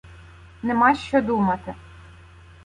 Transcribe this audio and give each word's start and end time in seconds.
—Нема 0.63 0.95
що 0.95 1.21
думати. 1.21 1.75